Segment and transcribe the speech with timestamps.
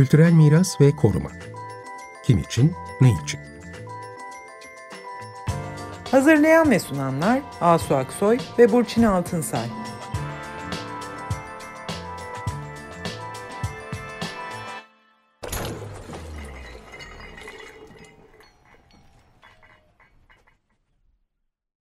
[0.00, 1.30] Kültürel miras ve koruma.
[2.24, 3.40] Kim için, ne için?
[6.10, 9.66] Hazırlayan ve sunanlar Asu Aksoy ve Burçin Altınsay.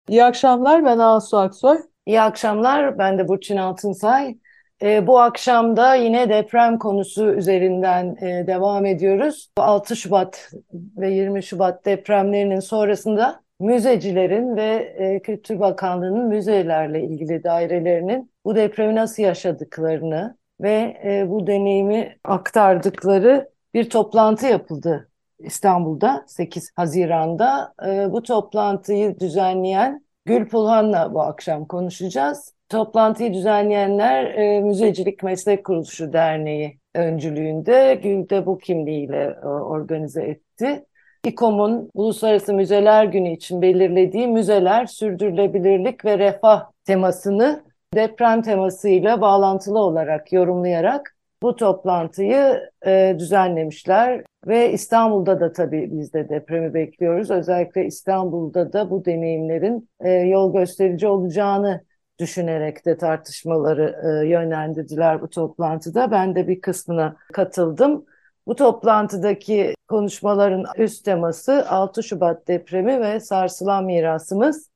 [0.09, 1.79] İyi akşamlar, ben Asu Aksoy.
[2.07, 4.39] İyi akşamlar, ben de Burçin Altınsay.
[4.83, 9.51] E, bu akşam da yine deprem konusu üzerinden e, devam ediyoruz.
[9.57, 18.31] 6 Şubat ve 20 Şubat depremlerinin sonrasında müzecilerin ve e, Kültür Bakanlığı'nın müzelerle ilgili dairelerinin
[18.45, 25.09] bu depremi nasıl yaşadıklarını ve e, bu deneyimi aktardıkları bir toplantı yapıldı
[25.39, 27.75] İstanbul'da 8 Haziran'da.
[27.87, 32.56] E, bu toplantıyı düzenleyen Gül Pulhan'la bu akşam konuşacağız.
[32.69, 40.87] Toplantıyı düzenleyenler e, Müzecilik Meslek Kuruluşu Derneği öncülüğünde Gül de bu kimliğiyle e, organize etti.
[41.25, 47.65] İKOM'un Uluslararası Müzeler Günü için belirlediği müzeler, sürdürülebilirlik ve refah temasını
[47.95, 56.29] deprem temasıyla bağlantılı olarak yorumlayarak bu toplantıyı e, düzenlemişler ve İstanbul'da da tabii biz de
[56.29, 57.31] depremi bekliyoruz.
[57.31, 61.85] Özellikle İstanbul'da da bu deneyimlerin e, yol gösterici olacağını
[62.19, 66.11] düşünerek de tartışmaları e, yönlendirdiler bu toplantıda.
[66.11, 68.05] Ben de bir kısmına katıldım.
[68.47, 74.71] Bu toplantıdaki konuşmaların üst teması 6 Şubat depremi ve sarsılan mirasımız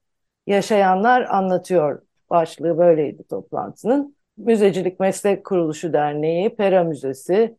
[0.46, 4.16] yaşayanlar anlatıyor başlığı böyleydi toplantının.
[4.36, 7.56] Müzecilik Meslek Kuruluşu Derneği, Pera Müzesi,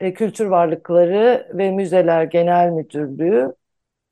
[0.00, 3.54] e, Kültür Varlıkları ve Müzeler Genel Müdürlüğü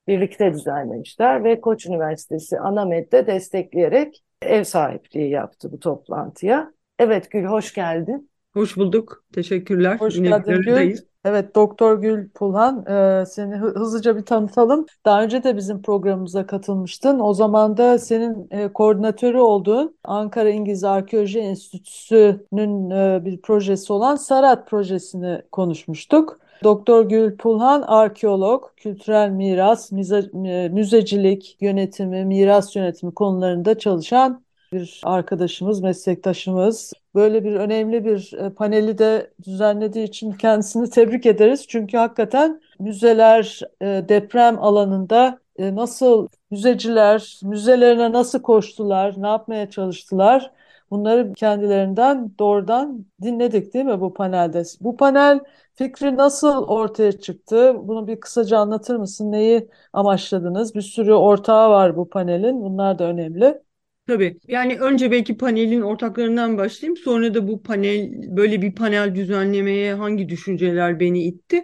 [0.09, 6.73] birlikte düzenlemişler ve Koç Üniversitesi Anamed'de destekleyerek ev sahipliği yaptı bu toplantıya.
[6.99, 8.31] Evet Gül hoş geldin.
[8.53, 9.25] Hoş bulduk.
[9.33, 9.97] Teşekkürler.
[9.97, 10.97] Hoş Yine geldin Gül.
[11.25, 14.87] Evet Doktor Gül Pulhan e, seni hızlıca bir tanıtalım.
[15.05, 17.21] Daha önce de bizim programımıza katılmıştın.
[17.21, 24.17] O zaman da senin e, koordinatörü olduğun Ankara İngiliz Arkeoloji Enstitüsü'nün e, bir projesi olan
[24.17, 26.39] Sarat projesini konuşmuştuk.
[26.65, 35.81] Doktor Gül Pulhan arkeolog, kültürel miras, e, müzecilik yönetimi, miras yönetimi konularında çalışan bir arkadaşımız,
[35.81, 36.93] meslektaşımız.
[37.15, 41.67] Böyle bir önemli bir e, paneli de düzenlediği için kendisini tebrik ederiz.
[41.69, 50.51] Çünkü hakikaten müzeler e, deprem alanında nasıl müzeciler, müzelerine nasıl koştular, ne yapmaya çalıştılar?
[50.91, 54.63] Bunları kendilerinden doğrudan dinledik değil mi bu panelde?
[54.81, 55.41] Bu panel
[55.75, 57.75] fikri nasıl ortaya çıktı?
[57.89, 59.33] Bunu bir kısaca anlatır mısın?
[59.33, 60.75] Neyi amaçladınız?
[60.75, 62.63] Bir sürü ortağı var bu panelin.
[62.63, 63.63] Bunlar da önemli.
[64.07, 64.39] Tabii.
[64.49, 66.97] Yani önce belki panelin ortaklarından başlayayım.
[66.97, 71.63] Sonra da bu panel böyle bir panel düzenlemeye hangi düşünceler beni itti?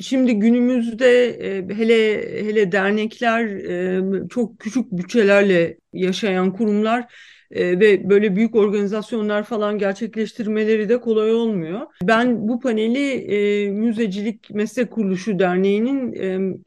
[0.00, 7.14] Şimdi günümüzde e, hele hele dernekler e, çok küçük bütçelerle yaşayan kurumlar
[7.50, 11.80] e, ve böyle büyük organizasyonlar falan gerçekleştirmeleri de kolay olmuyor.
[12.02, 16.12] Ben bu paneli e, Müzecilik Meslek Kuruluşu Derneği'nin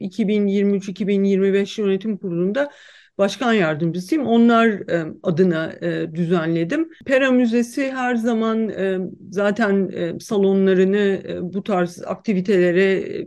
[0.00, 2.70] e, 2023-2025 yönetim kurulunda
[3.18, 4.26] başkan yardımcısıyım.
[4.26, 6.90] Onlar e, adına e, düzenledim.
[7.06, 8.98] Pera Müzesi her zaman e,
[9.30, 13.26] zaten e, salonlarını e, bu tarz aktivitelere e,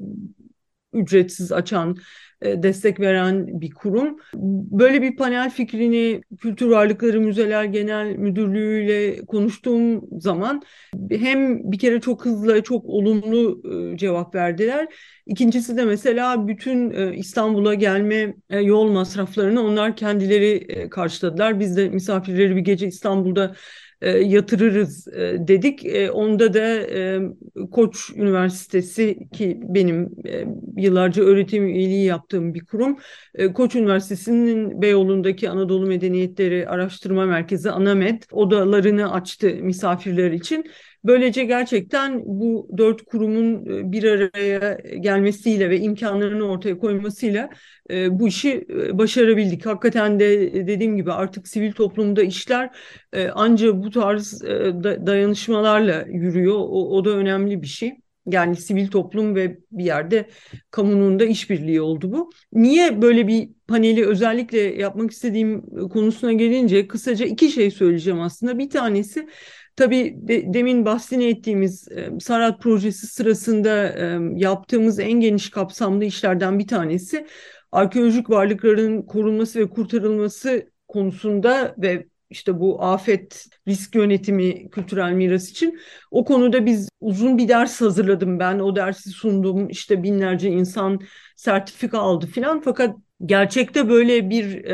[0.94, 1.98] ücretsiz açan
[2.42, 4.18] destek veren bir kurum.
[4.72, 10.62] Böyle bir panel fikrini Kültür Varlıkları Müzeler Genel Müdürlüğü ile konuştuğum zaman
[11.12, 13.62] hem bir kere çok hızlı, çok olumlu
[13.94, 14.88] e, cevap verdiler.
[15.25, 21.59] İkincisi de mesela bütün e, İstanbul'a gelme yol masraflarını onlar kendileri karşıladılar.
[21.59, 23.56] Biz de misafirleri bir gece İstanbul'da
[24.02, 25.85] e, yatırırız e, dedik.
[25.85, 27.22] E, onda da e,
[27.72, 30.46] Koç Üniversitesi ki benim e,
[30.78, 32.97] yıllarca öğretim üyeliği yaptığım bir kurum.
[33.36, 40.66] E, Koç Üniversitesi'nin Beyoğlu'ndaki Anadolu Medeniyetleri Araştırma Merkezi ANAMED odalarını açtı misafirler için.
[41.07, 47.50] Böylece gerçekten bu dört kurumun e, bir araya gelmesiyle ve imkanlarını ortaya koymasıyla
[47.92, 49.65] e, bu işi e, başarabildik.
[49.65, 52.69] Hakikaten de dediğim gibi artık sivil toplumda işler
[53.33, 54.42] ancak bu tarz
[55.06, 56.56] dayanışmalarla yürüyor.
[56.56, 57.94] O, o da önemli bir şey.
[58.25, 60.30] Yani sivil toplum ve bir yerde
[60.71, 62.30] kamunun da işbirliği oldu bu.
[62.53, 68.57] Niye böyle bir paneli özellikle yapmak istediğim konusuna gelince kısaca iki şey söyleyeceğim aslında.
[68.57, 69.27] Bir tanesi
[69.77, 76.59] Tabii de, demin bahsini ettiğimiz e, Sarat projesi sırasında e, yaptığımız en geniş kapsamlı işlerden
[76.59, 77.27] bir tanesi
[77.71, 85.79] arkeolojik varlıkların korunması ve kurtarılması konusunda ve işte bu afet risk yönetimi kültürel miras için.
[86.12, 88.59] O konuda biz uzun bir ders hazırladım ben.
[88.59, 89.69] O dersi sundum.
[89.69, 91.00] İşte binlerce insan
[91.35, 92.62] sertifika aldı filan.
[92.62, 92.95] Fakat
[93.25, 94.65] gerçekte böyle bir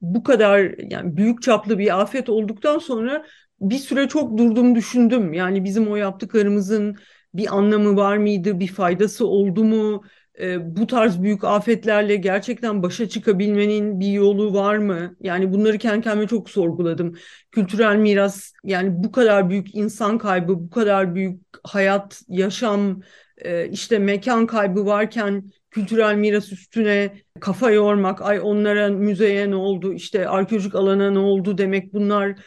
[0.00, 3.26] bu kadar yani büyük çaplı bir afet olduktan sonra
[3.60, 5.32] bir süre çok durdum düşündüm.
[5.32, 6.96] Yani bizim o yaptıklarımızın
[7.34, 10.02] bir anlamı var mıydı, bir faydası oldu mu?
[10.40, 15.16] E, bu tarz büyük afetlerle gerçekten başa çıkabilmenin bir yolu var mı?
[15.20, 17.14] Yani bunları kendi kendime çok sorguladım.
[17.52, 23.00] Kültürel miras yani bu kadar büyük insan kaybı, bu kadar büyük hayat, yaşam,
[23.38, 29.92] e, işte mekan kaybı varken kültürel miras üstüne kafa yormak, ay onlara müzeye ne oldu,
[29.92, 32.38] işte arkeolojik alana ne oldu demek bunlar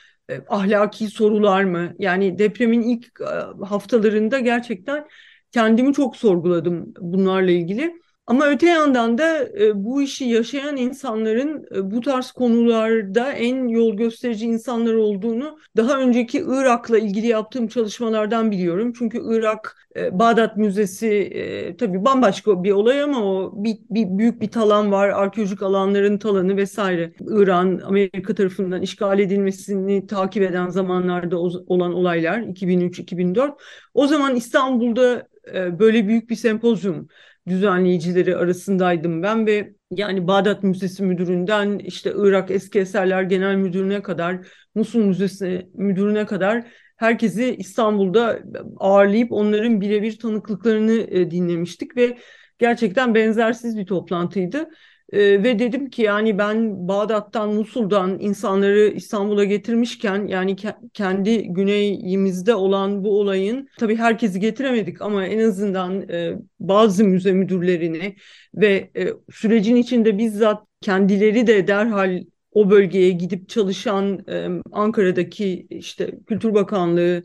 [0.50, 1.96] ahlaki sorular mı?
[2.00, 5.08] Yani depremin ilk e, haftalarında gerçekten
[5.52, 8.02] kendimi çok sorguladım bunlarla ilgili.
[8.30, 13.94] Ama öte yandan da e, bu işi yaşayan insanların e, bu tarz konularda en yol
[13.94, 18.94] gösterici insanlar olduğunu daha önceki Irak'la ilgili yaptığım çalışmalardan biliyorum.
[18.98, 24.42] Çünkü Irak e, Bağdat Müzesi e, tabii bambaşka bir olay ama o bir, bir büyük
[24.42, 25.10] bir talan var.
[25.10, 27.14] Arkeolojik alanların talanı vesaire.
[27.20, 33.54] İran Amerika tarafından işgal edilmesini takip eden zamanlarda olan olaylar 2003-2004.
[33.94, 37.08] O zaman İstanbul'da e, böyle büyük bir sempozyum
[37.48, 44.48] düzenleyicileri arasındaydım ben ve yani Bağdat Müzesi Müdürü'nden işte Irak Eski Eserler Genel Müdürü'ne kadar
[44.76, 48.40] Musul Müzesi Müdürü'ne kadar herkesi İstanbul'da
[48.78, 52.18] ağırlayıp onların birebir tanıklıklarını e, dinlemiştik ve
[52.60, 54.70] gerçekten benzersiz bir toplantıydı.
[55.12, 62.56] E, ve dedim ki yani ben Bağdat'tan, Musul'dan insanları İstanbul'a getirmişken yani ke kendi güneyimizde
[62.56, 68.16] olan bu olayın tabii herkesi getiremedik ama en azından e, bazı müze müdürlerini
[68.56, 76.12] ve e, sürecin içinde bizzat kendileri de derhal o bölgeye gidip çalışan e, Ankara'daki işte
[76.28, 77.24] Kültür Bakanlığı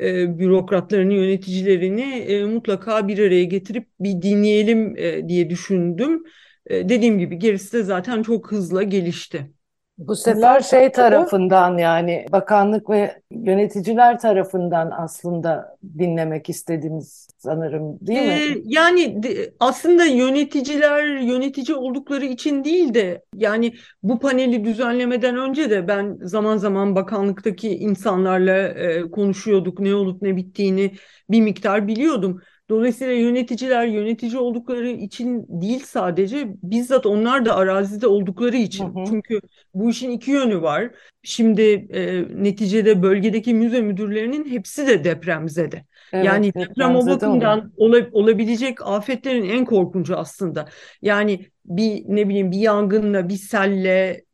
[0.00, 6.22] e, bürokratlarını, yöneticilerini e, mutlaka bir araya getirip bir dinleyelim e, diye düşündüm.
[6.66, 9.50] E, dediğim gibi gerisi de zaten çok hızla gelişti.
[9.98, 18.32] Bu sefer şey tarafından yani bakanlık ve yöneticiler tarafından aslında dinlemek istediğiniz sanırım değil mi?
[18.32, 19.20] Ee, yani
[19.60, 26.56] aslında yöneticiler yönetici oldukları için değil de yani bu paneli düzenlemeden önce de ben zaman
[26.56, 30.92] zaman bakanlıktaki insanlarla e, konuşuyorduk ne olup ne bittiğini
[31.30, 32.40] bir miktar biliyordum.
[32.70, 38.84] Dolayısıyla yöneticiler yönetici oldukları için değil sadece bizzat onlar da arazide oldukları için.
[38.84, 39.04] Hı hı.
[39.08, 39.40] Çünkü
[39.74, 40.90] bu işin iki yönü var.
[41.22, 45.84] Şimdi e, neticede bölgedeki müze müdürlerinin hepsi de depremzede.
[46.12, 50.68] Evet, yani deprem o bakımdan ola, olabilecek afetlerin en korkuncu aslında.
[51.02, 54.24] Yani bir ne bileyim bir yangınla, bir selle,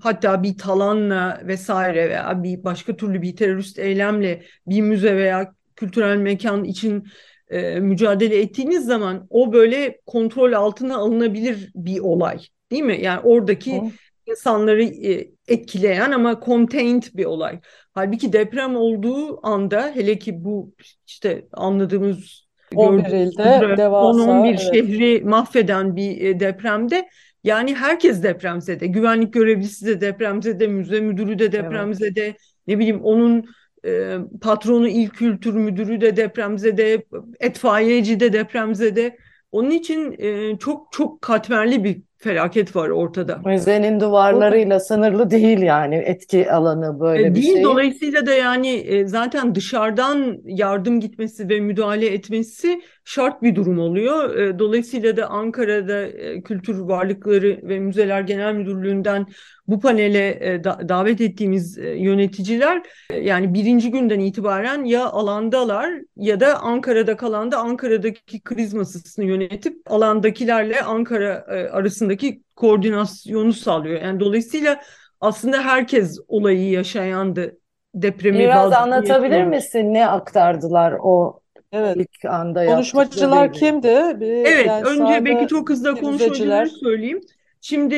[0.00, 6.16] hatta bir talanla vesaire veya bir başka türlü bir terörist eylemle bir müze veya kültürel
[6.16, 7.04] mekan için
[7.52, 12.38] e, mücadele ettiğiniz zaman o böyle kontrol altına alınabilir bir olay
[12.70, 12.98] değil mi?
[13.02, 13.86] Yani oradaki Hı.
[14.26, 17.60] insanları e, etkileyen ama contained bir olay.
[17.94, 20.72] Halbuki deprem olduğu anda hele ki bu
[21.06, 24.60] işte anladığımız 11 ilde devasa 10-11 evet.
[24.60, 27.08] şehri mahveden bir e, depremde
[27.44, 28.86] yani herkes depremzede.
[28.86, 32.24] Güvenlik görevlisi de depremzede, müze müdürü de depremzede.
[32.24, 32.36] Evet.
[32.66, 33.44] Ne bileyim onun
[33.84, 37.04] e, patronu il kültür müdürü de depremzede,
[37.40, 39.16] etfaiyeci de depremzede.
[39.52, 43.40] Onun için e, çok çok katmerli bir felaket var ortada.
[43.44, 47.62] Müzenin duvarlarıyla sınırlı değil yani etki alanı böyle e, bir değil, şey.
[47.62, 54.36] Dolayısıyla da yani e, zaten dışarıdan yardım gitmesi ve müdahale etmesi şart bir durum oluyor.
[54.36, 59.26] E, dolayısıyla da Ankara'da e, Kültür Varlıkları ve Müzeler Genel Müdürlüğü'nden
[59.68, 65.92] bu panele e, da, davet ettiğimiz e, yöneticiler e, yani birinci günden itibaren ya alandalar
[66.16, 74.00] ya da Ankara'da kalan da Ankara'daki kriz masasını yönetip alandakilerle Ankara e, arasındaki koordinasyonu sağlıyor.
[74.00, 74.80] Yani dolayısıyla
[75.20, 77.58] aslında herkes olayı yaşayandı.
[77.94, 79.48] Depremi Biraz anlatabilir yaşayan.
[79.48, 81.42] misin ne aktardılar o
[81.72, 81.96] Evet.
[81.96, 84.20] İlk anda Konuşmacılar kimdi?
[84.20, 87.20] Bir, evet, yani önce belki çok hızlı konuşmacıları söyleyeyim.
[87.64, 87.94] Şimdi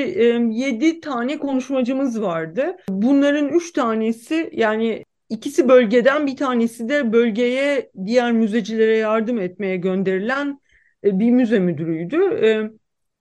[0.50, 2.76] yedi tane konuşmacımız vardı.
[2.88, 10.60] Bunların üç tanesi yani ikisi bölgeden bir tanesi de bölgeye diğer müzecilere yardım etmeye gönderilen
[11.04, 12.18] e, bir müze müdürüydü.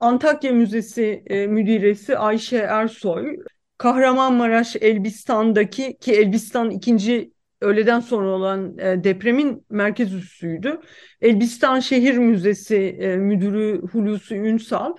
[0.00, 3.36] Antakya Müzesi e, müdiresi Ayşe Ersoy,
[3.78, 10.80] Kahramanmaraş Elbistan'daki ki Elbistan ikinci öğleden sonra olan e, depremin merkez üssüydü.
[11.20, 14.94] Elbistan Şehir Müzesi e, Müdürü Hulusi Ünsal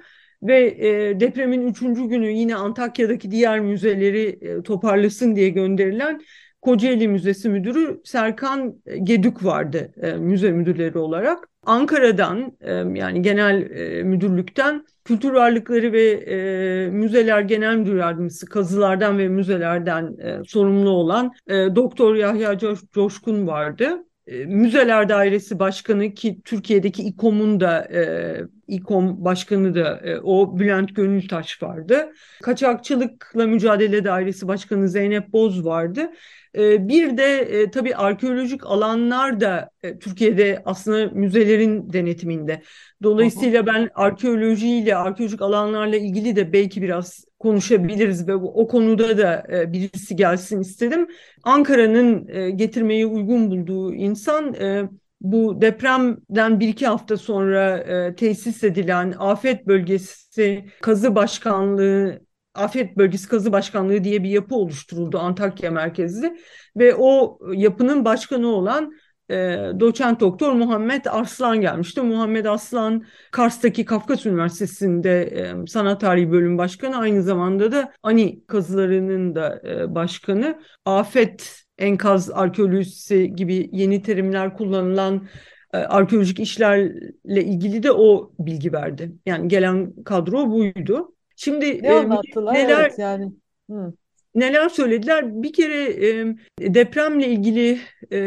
[0.48, 6.22] ve e, depremin üçüncü günü yine Antakya'daki diğer müzeleri e, toparlasın diye gönderilen
[6.62, 11.50] Kocaeli Müzesi Müdürü Serkan Gedük vardı e, müze müdürleri olarak.
[11.66, 19.18] Ankara'dan e, yani genel e, müdürlükten Kültür Varlıkları ve e, Müzeler Genel Müdür Yardımcısı kazılardan
[19.18, 22.58] ve müzelerden e, sorumlu olan e, Doktor Yahya
[22.92, 24.06] Coşkun vardı.
[24.27, 30.96] E, Müzeler Dairesi Başkanı ki Türkiye'deki İKOM'un da e, İKOM Başkanı da e, o Bülent
[30.96, 32.13] Gönültaş vardı.
[32.44, 36.12] Kaçakçılıkla Mücadele Dairesi Başkanı Zeynep Boz vardı.
[36.58, 42.62] E, bir de e, tabii arkeolojik alanlar da e, Türkiye'de aslında müzelerin denetiminde.
[43.03, 49.74] Dolayısıyla ben arkeolojiyle, arkeolojik alanlarla ilgili de belki biraz konuşabiliriz ve o konuda da e,
[49.74, 51.08] birisi gelsin istedim.
[51.44, 54.90] Ankara'nın e, getirmeyi uygun bulduğu insan e,
[55.22, 62.25] bu depremden bir iki hafta sonra e, tesis edilen afet bölgesi kazı başkanlığı
[62.56, 66.38] Afet Bölgesi Kazı Başkanlığı diye bir yapı oluşturuldu Antakya merkezli
[66.78, 68.94] ve o yapının başkanı olan
[69.29, 69.36] e,
[69.79, 72.01] doçent doktor Muhammed Arslan gelmişti.
[72.01, 79.36] Muhammed Arslan Kars'taki Kafkas Üniversitesi'nde e, sanat tarihi bölüm başkanı aynı zamanda da ANI kazılarının
[79.36, 80.60] da e, başkanı.
[80.86, 85.27] Afet enkaz arkeolojisi gibi yeni terimler kullanılan
[85.74, 89.12] e, arkeolojik işlerle ilgili de o bilgi verdi.
[89.25, 91.15] Yani gelen kadro buydu.
[91.36, 92.53] Şimdi ne anlattılar?
[92.53, 93.34] neler evet, yani.
[93.70, 93.94] Hı
[94.36, 95.44] neler söylediler?
[95.44, 97.80] Bir kere e, depremle ilgili
[98.12, 98.20] e,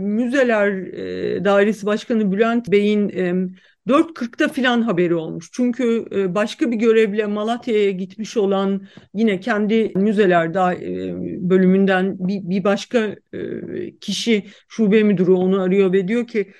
[0.00, 3.34] Müzeler e, Dairesi Başkanı Bülent Bey'in e,
[3.86, 5.48] 4.40'da filan haberi olmuş.
[5.52, 10.54] Çünkü başka bir görevle Malatya'ya gitmiş olan yine kendi müzeler
[11.50, 13.16] bölümünden bir, başka
[14.00, 16.52] kişi şube müdürü onu arıyor ve diyor ki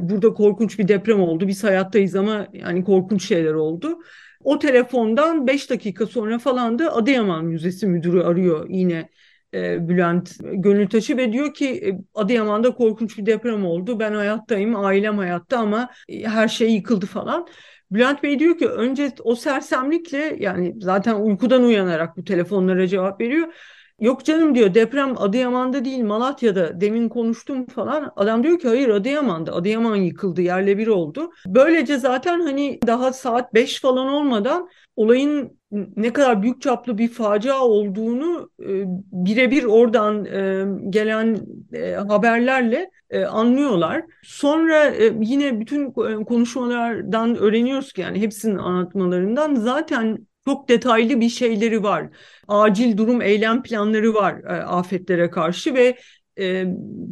[0.00, 1.48] burada korkunç bir deprem oldu.
[1.48, 3.98] Biz hayattayız ama yani korkunç şeyler oldu.
[4.44, 9.08] O telefondan 5 dakika sonra falan da Adıyaman Müzesi müdürü arıyor yine
[9.54, 14.00] e, Bülent Gönültaş'ı ve diyor ki e, Adıyaman'da korkunç bir deprem oldu.
[14.00, 17.46] Ben hayattayım, ailem hayatta ama e, her şey yıkıldı falan.
[17.90, 23.54] Bülent Bey diyor ki önce o sersemlikle yani zaten uykudan uyanarak bu telefonlara cevap veriyor.
[24.00, 28.12] Yok canım diyor deprem Adıyaman'da değil Malatya'da demin konuştum falan.
[28.16, 31.30] Adam diyor ki hayır Adıyaman'da Adıyaman yıkıldı yerle bir oldu.
[31.46, 35.60] Böylece zaten hani daha saat 5 falan olmadan olayın
[35.96, 41.38] ne kadar büyük çaplı bir facia olduğunu e, birebir oradan e, gelen
[41.72, 44.04] e, haberlerle e, anlıyorlar.
[44.22, 45.92] Sonra e, yine bütün
[46.24, 52.08] konuşmalardan öğreniyoruz ki yani hepsinin anlatmalarından zaten çok detaylı bir şeyleri var.
[52.48, 55.98] Acil durum eylem planları var e, afetlere karşı ve
[56.40, 56.64] e,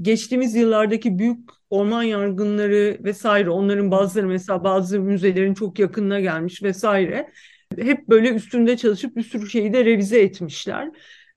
[0.02, 1.38] geçtiğimiz yıllardaki büyük
[1.70, 7.28] orman yangınları vesaire onların bazıları mesela bazı müzelerin çok yakınına gelmiş vesaire
[7.76, 10.88] hep böyle üstünde çalışıp bir sürü şeyi de revize etmişler.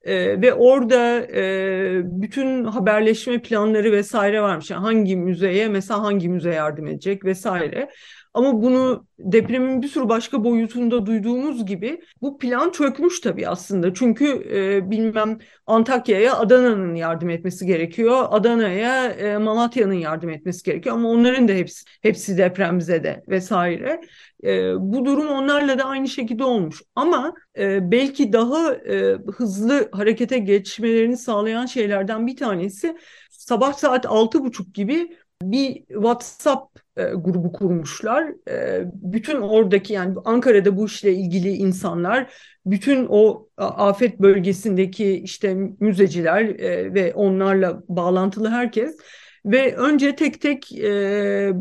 [0.02, 4.70] E, ve orada e, bütün haberleşme planları vesaire varmış.
[4.70, 7.90] Yani hangi müzeye mesela hangi müze yardım edecek vesaire.
[8.34, 13.94] Ama bunu depremin bir sürü başka boyutunda duyduğumuz gibi bu plan çökmüş tabii aslında.
[13.94, 18.26] Çünkü e, bilmem Antakya'ya Adana'nın yardım etmesi gerekiyor.
[18.30, 20.94] Adana'ya e, Malatya'nın yardım etmesi gerekiyor.
[20.94, 24.00] Ama onların da hepsi, hepsi depremzede vesaire.
[24.44, 26.82] E, bu durum onlarla da aynı şekilde olmuş.
[26.94, 32.96] Ama e, belki daha e, hızlı harekete geçmelerini sağlayan şeylerden bir tanesi
[33.30, 38.48] sabah saat altı buçuk gibi bir WhatsApp e, grubu kurmuşlar.
[38.50, 42.32] E, bütün oradaki yani Ankara'da bu işle ilgili insanlar,
[42.66, 48.96] bütün o afet bölgesindeki işte müzeciler e, ve onlarla bağlantılı herkes
[49.44, 50.88] ve önce tek tek e,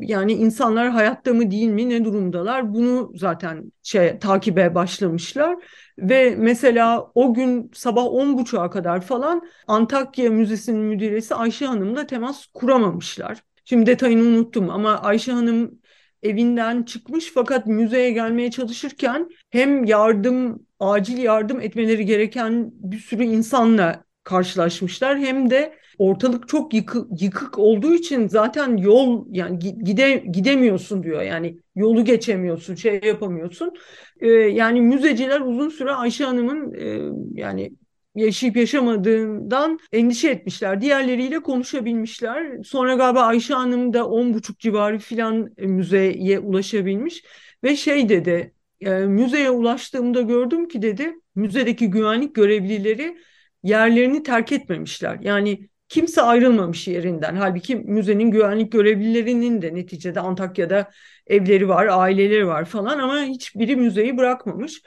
[0.02, 5.56] yani insanlar hayatta mı değil mi ne durumdalar bunu zaten şey takibe başlamışlar.
[5.98, 13.44] Ve mesela o gün sabah 10.30'a kadar falan Antakya Müzesi'nin müdüresi Ayşe Hanım'la temas kuramamışlar.
[13.66, 15.80] Şimdi detayını unuttum ama Ayşe Hanım
[16.24, 24.04] evinden çıkmış fakat müzeye gelmeye çalışırken hem yardım, acil yardım etmeleri gereken bir sürü insanla
[24.24, 31.22] karşılaşmışlar hem de ortalık çok yıkık, yıkık olduğu için zaten yol yani gide gidemiyorsun diyor.
[31.22, 33.74] Yani yolu geçemiyorsun, şey yapamıyorsun.
[34.20, 37.72] Ee, yani müzeciler uzun süre Ayşe Hanım'ın e, yani
[38.16, 40.82] yaşayıp yaşamadığından endişe etmişler.
[40.82, 42.64] Diğerleriyle konuşabilmişler.
[42.64, 47.24] Sonra galiba Ayşe Hanım da on buçuk civarı filan e, müzeye ulaşabilmiş
[47.64, 53.18] ve şey dedi e, müzeye ulaştığımda gördüm ki dedi müzedeki güvenlik görevlileri
[53.64, 55.18] yerlerini terk etmemişler.
[55.22, 57.36] Yani kimse ayrılmamış yerinden.
[57.36, 60.92] Halbuki müzenin güvenlik görevlilerinin de neticede Antakya'da
[61.28, 64.82] evleri var, aileleri var falan ama hiçbiri müzeyi bırakmamış.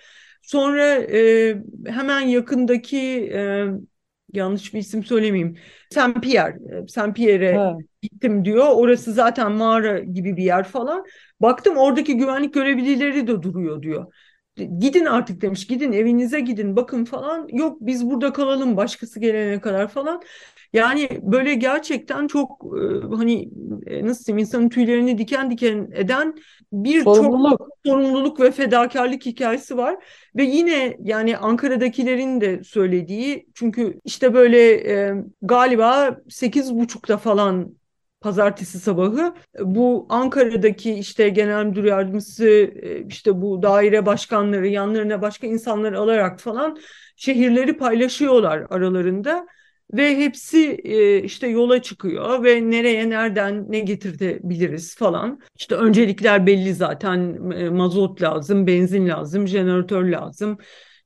[0.44, 1.54] Sonra e,
[1.86, 2.98] hemen yakındaki
[3.34, 3.66] e,
[4.32, 5.56] yanlış bir isim söylemeyeyim.
[5.90, 6.58] Saint Pierre,
[6.88, 7.58] Saint Pierre'e
[8.02, 8.66] gittim diyor.
[8.74, 11.04] Orası zaten mağara gibi bir yer falan.
[11.40, 14.12] Baktım oradaki güvenlik görevlileri de duruyor diyor.
[14.56, 15.66] Gidin artık demiş.
[15.66, 17.48] Gidin evinize gidin bakın falan.
[17.52, 20.22] Yok biz burada kalalım başkası gelene kadar falan.
[20.72, 23.50] Yani böyle gerçekten çok e, hani
[23.86, 26.34] e, nasıl diyeyim insanın tüylerini diken diken eden
[26.84, 27.58] bir sorumluluk.
[27.58, 29.96] çok sorumluluk ve fedakarlık hikayesi var.
[30.36, 37.74] Ve yine yani Ankara'dakilerin de söylediği çünkü işte böyle e, galiba sekiz buçukta falan
[38.20, 45.46] pazartesi sabahı bu Ankara'daki işte genel müdür yardımcısı e, işte bu daire başkanları yanlarına başka
[45.46, 46.78] insanları alarak falan
[47.16, 49.46] şehirleri paylaşıyorlar aralarında
[49.92, 55.40] ve hepsi e, işte yola çıkıyor ve nereye nereden ne getirtebiliriz falan.
[55.58, 60.58] İşte öncelikler belli zaten e, mazot lazım, benzin lazım, jeneratör lazım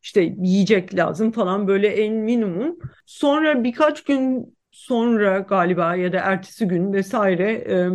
[0.03, 2.79] işte yiyecek lazım falan böyle en minimum.
[3.07, 7.89] Sonra birkaç gün sonra galiba ya da ertesi gün vesaire e,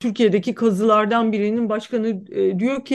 [0.00, 2.26] Türkiye'deki kazılardan birinin başkanı
[2.58, 2.94] diyor ki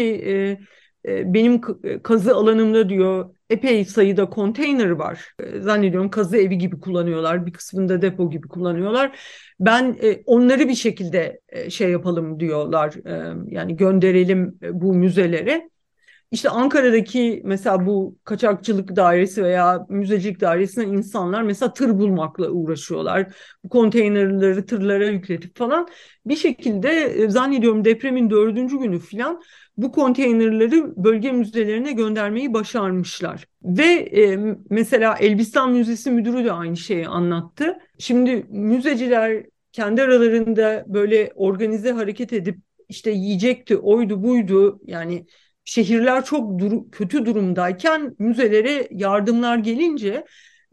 [1.05, 1.61] benim
[2.03, 5.33] kazı alanımda diyor epey sayıda konteyner var.
[5.39, 7.45] E, zannediyorum kazı evi gibi kullanıyorlar.
[7.45, 9.19] Bir kısmında depo gibi kullanıyorlar.
[9.59, 12.93] Ben e, onları bir şekilde e, şey yapalım diyorlar.
[13.05, 15.69] E, yani gönderelim e, bu müzelere.
[16.31, 23.27] İşte Ankara'daki mesela bu kaçakçılık dairesi veya müzecilik dairesinden insanlar mesela tır bulmakla uğraşıyorlar.
[23.63, 25.87] Bu konteynerleri tırlara yükletip falan
[26.25, 29.41] bir şekilde e, zannediyorum depremin dördüncü günü falan
[29.77, 33.45] bu konteynerleri bölge müzelerine göndermeyi başarmışlar.
[33.63, 33.85] Ve
[34.21, 37.77] e, mesela Elbistan Müzesi müdürü de aynı şeyi anlattı.
[37.97, 42.57] Şimdi müzeciler kendi aralarında böyle organize hareket edip
[42.89, 45.25] işte yiyecekti, oydu, buydu yani
[45.69, 50.25] şehirler çok dur kötü durumdayken müzelere yardımlar gelince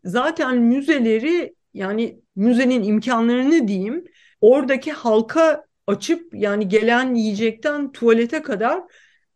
[0.04, 4.04] zaten müzeleri yani müzenin imkanlarını diyeyim
[4.40, 8.80] oradaki halka açıp yani gelen yiyecekten tuvalete kadar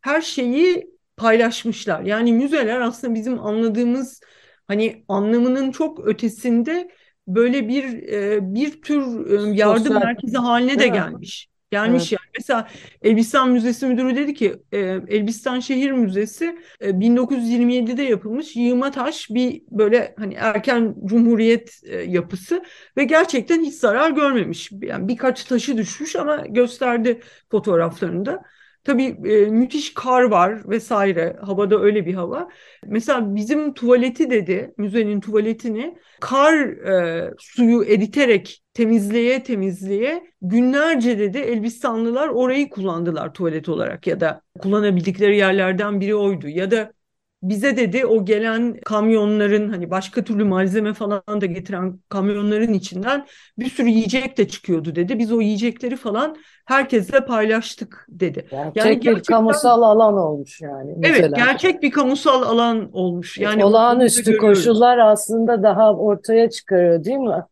[0.01, 2.01] her şeyi paylaşmışlar.
[2.01, 4.21] Yani müzeler aslında bizim anladığımız
[4.67, 6.91] hani anlamının çok ötesinde
[7.27, 10.03] böyle bir e, bir tür e, yardım Sosyal.
[10.03, 11.50] merkezi haline de gelmiş.
[11.71, 12.11] Gelmiş evet.
[12.11, 12.31] yani.
[12.37, 12.67] Mesela
[13.01, 19.61] Elbistan Müzesi Müdürü dedi ki e, Elbistan Şehir Müzesi e, 1927'de yapılmış yığma taş bir
[19.71, 22.63] böyle hani erken cumhuriyet e, yapısı
[22.97, 24.71] ve gerçekten hiç zarar görmemiş.
[24.81, 28.43] Yani birkaç taşı düşmüş ama gösterdi fotoğraflarında.
[28.83, 31.35] Tabii e, müthiş kar var vesaire.
[31.41, 32.49] Havada öyle bir hava.
[32.87, 42.27] Mesela bizim tuvaleti dedi, müzenin tuvaletini kar e, suyu eriterek temizleye temizleye günlerce dedi Elbistanlılar
[42.29, 46.47] orayı kullandılar tuvalet olarak ya da kullanabildikleri yerlerden biri oydu.
[46.47, 46.93] Ya da
[47.43, 53.25] bize dedi o gelen kamyonların hani başka türlü malzeme falan da getiren kamyonların içinden
[53.59, 55.19] bir sürü yiyecek de çıkıyordu dedi.
[55.19, 58.45] Biz o yiyecekleri falan herkesle paylaştık dedi.
[58.51, 60.93] Gerçek yani gerçekten, bir kamusal alan olmuş yani.
[60.97, 61.27] Mesela.
[61.27, 63.37] Evet gerçek bir kamusal alan olmuş.
[63.37, 67.43] Yani olağanüstü koşullar aslında daha ortaya çıkarıyor değil mi?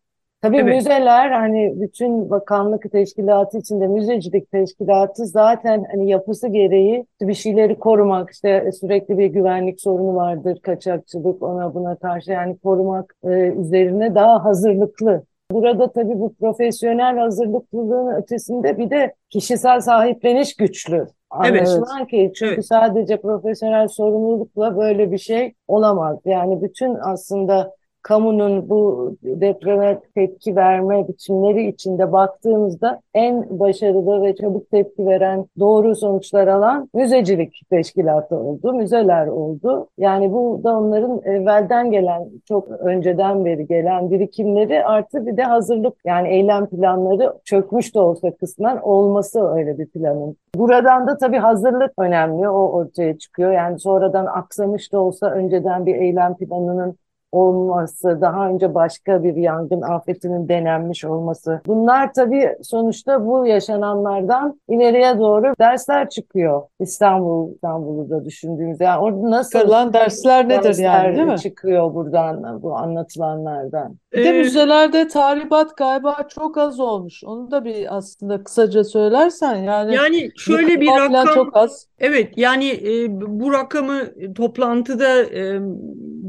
[0.41, 0.75] Tabii evet.
[0.75, 8.30] müzeler hani bütün bakanlık teşkilatı içinde müzecilik teşkilatı zaten hani yapısı gereği bir şeyleri korumak
[8.30, 14.45] işte sürekli bir güvenlik sorunu vardır kaçakçılık ona buna karşı yani korumak e, üzerine daha
[14.45, 15.23] hazırlıklı.
[15.52, 21.08] Burada tabii bu profesyonel hazırlıklılığın ötesinde bir de kişisel sahipleniş güçlü.
[21.30, 22.10] Anlaşılan evet.
[22.10, 22.65] ki çünkü evet.
[22.65, 26.17] sadece profesyonel sorumlulukla böyle bir şey olamaz.
[26.25, 34.72] Yani bütün aslında kamunun bu depreme tepki verme biçimleri içinde baktığımızda en başarılı ve çabuk
[34.72, 39.88] tepki veren, doğru sonuçlar alan müzecilik teşkilatı oldu, müzeler oldu.
[39.98, 45.94] Yani bu da onların evvelden gelen, çok önceden beri gelen birikimleri artı bir de hazırlık
[46.06, 50.36] yani eylem planları çökmüş de olsa kısmen olması öyle bir planın.
[50.56, 53.52] Buradan da tabii hazırlık önemli, o ortaya çıkıyor.
[53.52, 56.96] Yani sonradan aksamış da olsa önceden bir eylem planının
[57.32, 61.62] olması, daha önce başka bir yangın afetinin denenmiş olması.
[61.68, 66.62] Bunlar tabii sonuçta bu yaşananlardan ileriye doğru dersler çıkıyor.
[66.80, 68.84] İstanbul, İstanbul'u da düşündüğümüzde.
[68.84, 71.38] Yani orada nasıl Kalan dersler nedir dersler yani değil mi?
[71.38, 73.96] çıkıyor buradan, bu anlatılanlardan.
[74.13, 77.24] Bir de ee, müzelerde tahribat galiba çok az olmuş.
[77.24, 79.96] Onu da bir aslında kısaca söylersen yani.
[79.96, 81.88] Yani şöyle bir rakam çok az.
[82.00, 84.00] Evet yani e, bu rakamı
[84.36, 85.60] toplantıda e,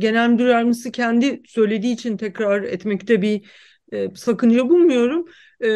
[0.00, 3.50] genel müdür yardımcısı kendi söylediği için tekrar etmekte bir
[3.92, 5.26] e, sakınca bulmuyorum.
[5.60, 5.68] E,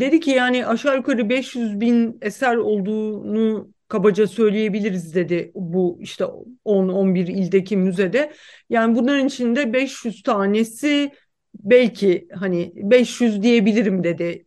[0.00, 6.24] dedi ki yani aşağı yukarı 500 bin eser olduğunu kabaca söyleyebiliriz dedi bu işte
[6.64, 8.32] 10-11 ildeki müzede.
[8.70, 11.12] Yani bunların içinde 500 tanesi
[11.54, 14.46] belki hani 500 diyebilirim dedi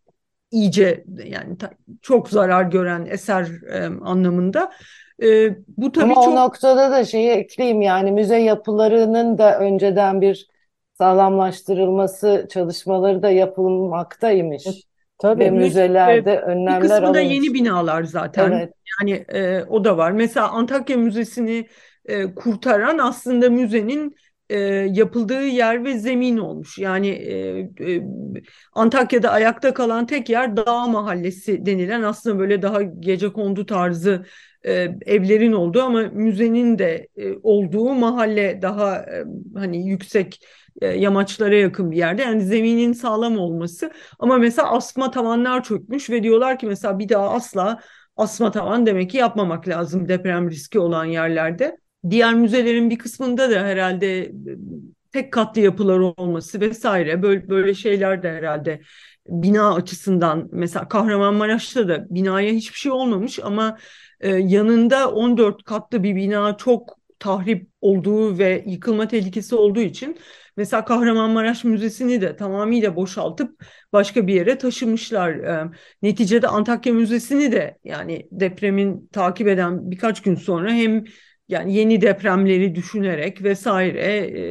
[0.52, 1.58] iyice yani
[2.02, 4.72] çok zarar gören eser e, anlamında.
[5.22, 6.28] E, bu tabii Ama çok...
[6.28, 10.48] o noktada da şeyi ekleyeyim yani müze yapılarının da önceden bir
[10.98, 14.64] sağlamlaştırılması çalışmaları da yapılmaktaymış.
[15.18, 15.44] Tabii.
[15.44, 17.16] Ve müzelerde evet, önlemler bir kısmı alınmış.
[17.16, 18.52] da yeni binalar zaten.
[18.52, 18.74] Evet.
[19.00, 20.12] Yani e, o da var.
[20.12, 21.68] Mesela Antakya Müzesi'ni
[22.06, 24.16] e, kurtaran aslında müzenin
[24.50, 24.60] e,
[24.92, 26.78] yapıldığı yer ve zemin olmuş.
[26.78, 28.02] Yani e, e,
[28.74, 34.26] Antakya'da ayakta kalan tek yer Dağ Mahallesi denilen aslında böyle daha gece kondu tarzı
[34.66, 34.72] e,
[35.06, 39.24] evlerin olduğu ama müzenin de e, olduğu mahalle daha e,
[39.56, 40.40] hani yüksek
[40.82, 42.22] e, yamaçlara yakın bir yerde.
[42.22, 47.30] Yani zeminin sağlam olması ama mesela asma tavanlar çökmüş ve diyorlar ki mesela bir daha
[47.30, 47.80] asla
[48.18, 51.78] asma tavan demek ki yapmamak lazım deprem riski olan yerlerde.
[52.10, 54.32] Diğer müzelerin bir kısmında da herhalde e,
[55.12, 58.82] tek katlı yapılar olması vesaire böyle böyle şeyler de herhalde
[59.28, 63.78] bina açısından mesela Kahramanmaraş'ta da binaya hiçbir şey olmamış ama
[64.20, 70.18] e, yanında 14 katlı bir bina çok tahrip olduğu ve yıkılma tehlikesi olduğu için
[70.58, 75.30] mesela Kahramanmaraş Müzesi'ni de tamamıyla boşaltıp başka bir yere taşımışlar.
[75.32, 81.04] E, neticede Antakya Müzesi'ni de yani depremin takip eden birkaç gün sonra hem
[81.50, 84.00] yani yeni depremleri düşünerek vesaire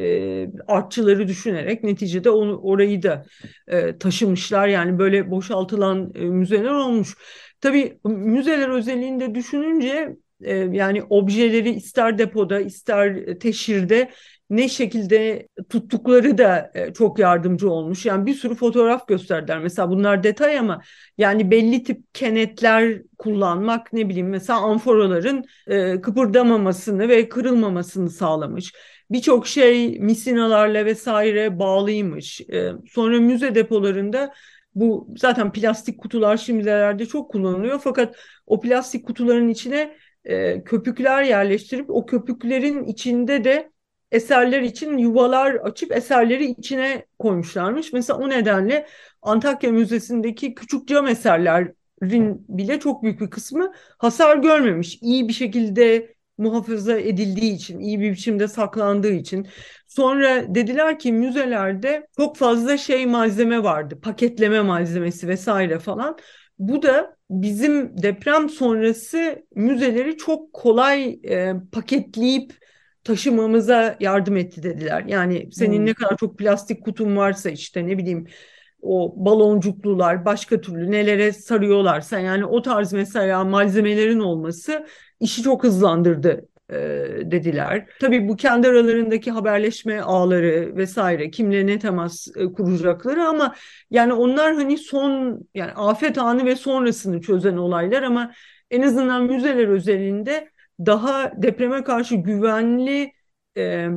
[0.05, 3.25] e, artçıları düşünerek neticede onu orayı da
[3.67, 4.67] e, taşımışlar.
[4.67, 7.17] Yani böyle boşaltılan e, müzeler olmuş.
[7.61, 14.11] Tabii müzeler özelliğinde düşününce e, yani objeleri ister depoda ister teşhirde
[14.51, 18.05] ne şekilde tuttukları da e, çok yardımcı olmuş.
[18.05, 19.59] Yani bir sürü fotoğraf gösterdiler.
[19.59, 20.81] Mesela bunlar detay ama
[21.17, 28.73] yani belli tip kenetler kullanmak ne bileyim mesela amforaların e, kıpırdamamasını ve kırılmamasını sağlamış.
[29.11, 32.41] Birçok şey misinalarla vesaire bağlıymış.
[32.41, 34.33] E, sonra müze depolarında
[34.75, 38.15] bu zaten plastik kutular şimdilerde çok kullanılıyor fakat
[38.47, 39.97] o plastik kutuların içine
[40.65, 43.71] köpükler yerleştirip o köpüklerin içinde de
[44.11, 47.93] eserler için yuvalar açıp eserleri içine koymuşlarmış.
[47.93, 48.87] Mesela o nedenle
[49.21, 54.99] Antakya Müzesi'ndeki küçük cam eserlerin bile çok büyük bir kısmı hasar görmemiş.
[55.01, 59.47] İyi bir şekilde muhafaza edildiği için, iyi bir biçimde saklandığı için.
[59.87, 63.99] Sonra dediler ki müzelerde çok fazla şey malzeme vardı.
[64.01, 66.17] Paketleme malzemesi vesaire falan.
[66.59, 72.60] Bu da bizim deprem sonrası müzeleri çok kolay e, paketleyip
[73.03, 75.03] taşımamıza yardım etti dediler.
[75.07, 75.85] Yani senin hmm.
[75.85, 78.27] ne kadar çok plastik kutun varsa işte ne bileyim
[78.81, 84.85] o baloncuklular başka türlü nelere sarıyorlarsa yani o tarz mesela malzemelerin olması
[85.19, 86.77] işi çok hızlandırdı e,
[87.31, 87.85] dediler.
[87.99, 93.55] Tabii bu kendi aralarındaki haberleşme ağları vesaire kimle ne temas e, kuracakları ama
[93.91, 98.31] yani onlar hani son yani afet anı ve sonrasını çözen olaylar ama
[98.71, 100.50] en azından müzeler özelinde
[100.85, 103.11] daha depreme karşı güvenli
[103.57, 103.87] e,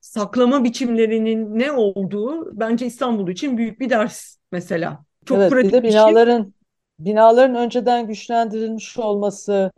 [0.00, 5.04] saklama biçimlerinin ne olduğu bence İstanbul için büyük bir ders mesela.
[5.24, 7.12] Çok evet, pratik bir de binaların bir şey.
[7.12, 9.70] binaların önceden güçlendirilmiş olması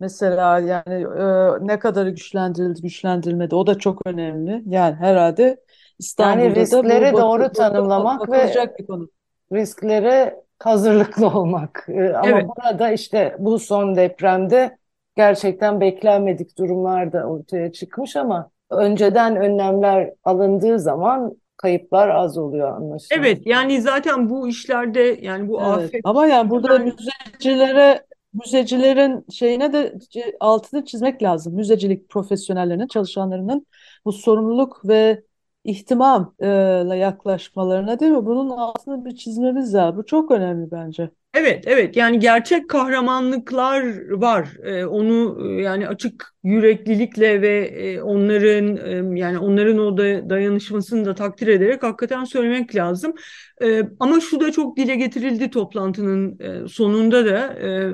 [0.00, 1.26] mesela yani e,
[1.66, 4.62] ne kadar güçlendirildi güçlendirilmedi o da çok önemli.
[4.66, 5.60] Yani herhalde
[5.98, 9.08] İstanbul'da yani riskleri da bu, doğru bu, tanımlamak ve bir konu.
[9.52, 11.86] risklere hazırlıklı olmak.
[11.88, 12.46] Ama evet.
[12.48, 14.78] burada işte bu son depremde
[15.16, 23.20] gerçekten beklenmedik durumlar da ortaya çıkmış ama önceden önlemler alındığı zaman kayıplar az oluyor anlaşılan.
[23.20, 25.78] Evet yani zaten bu işlerde yani bu evet.
[25.78, 29.94] afet ama yani burada müzecilere müzecilerin şeyine de
[30.40, 31.54] altını çizmek lazım.
[31.54, 33.66] Müzecilik profesyonellerinin, çalışanlarının
[34.04, 35.22] bu sorumluluk ve
[35.64, 38.26] ihtimamla yaklaşmalarına değil mi?
[38.26, 39.96] Bunun altını bir çizmemiz lazım.
[39.96, 41.10] Bu çok önemli bence.
[41.34, 41.96] Evet, evet.
[41.96, 44.48] Yani gerçek kahramanlıklar var.
[44.64, 48.76] Ee, onu yani açık yüreklilikle ve e, onların
[49.16, 53.14] e, yani onların o da, dayanışmasını da takdir ederek hakikaten söylemek lazım.
[53.62, 57.38] E, ama şu da çok dile getirildi toplantının e, sonunda da.
[57.54, 57.92] E,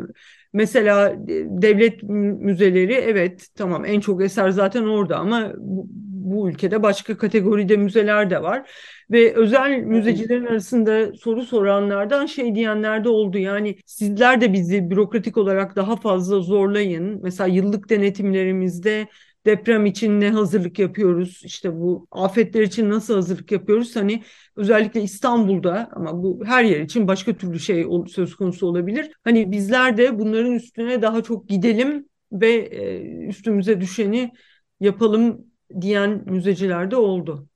[0.52, 1.14] Mesela
[1.62, 5.86] devlet müzeleri evet tamam en çok eser zaten orada ama bu,
[6.32, 8.70] bu ülkede başka kategoride müzeler de var.
[9.10, 13.38] Ve özel müzecilerin arasında soru soranlardan şey diyenler de oldu.
[13.38, 17.20] Yani sizler de bizi bürokratik olarak daha fazla zorlayın.
[17.22, 19.08] Mesela yıllık denetimlerimizde
[19.46, 21.40] deprem için ne hazırlık yapıyoruz?
[21.44, 23.96] İşte bu afetler için nasıl hazırlık yapıyoruz?
[23.96, 24.22] Hani
[24.56, 29.10] özellikle İstanbul'da ama bu her yer için başka türlü şey söz konusu olabilir.
[29.24, 34.32] Hani bizler de bunların üstüne daha çok gidelim ve e, üstümüze düşeni
[34.80, 35.44] yapalım
[35.80, 37.46] diyen müzeciler de oldu.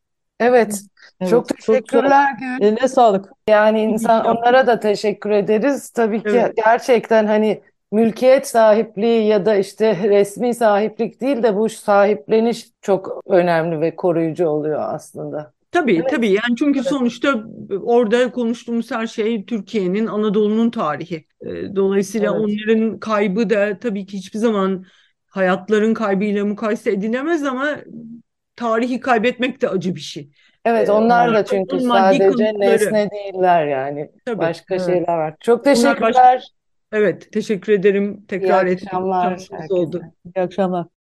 [0.41, 0.81] Evet,
[1.21, 2.67] Evet, çok teşekkürler Gül.
[2.67, 3.29] Eline sağlık.
[3.49, 5.91] Yani insan onlara da teşekkür ederiz.
[5.91, 6.57] Tabii ki Evet.
[6.57, 7.63] gerçekten hani
[7.95, 14.49] mülkiyet sahipliği ya da işte resmi sahiplik değil de bu sahipleniş çok önemli ve koruyucu
[14.49, 15.53] oluyor aslında.
[15.73, 16.11] Tabii Evet.
[16.11, 16.89] tabii yani çünkü Evet.
[16.89, 17.45] sonuçta
[17.83, 21.25] orada konuştuğumuz her şey Türkiye'nin, Anadolu'nun tarihi.
[21.41, 22.41] E, Dolayısıyla Evet.
[22.45, 24.85] onların kaybı da tabii ki hiçbir zaman
[25.27, 27.69] hayatların kaybıyla mukayese edilemez ama
[28.57, 30.31] tarihi kaybetmek de acı bir şey.
[30.65, 34.11] Evet, Ee, onlar da onlar çünkü sadece nesne değiller yani.
[34.27, 34.39] Tabii.
[34.39, 34.87] Başka evet.
[34.87, 35.35] şeyler var.
[35.41, 36.49] Çok Bunlar başka- teşekkürler.
[36.95, 38.27] Evet, teşekkür ederim.
[38.29, 40.03] Tekrar İyi şansımız oldu.
[40.25, 40.87] İyi akşamlar.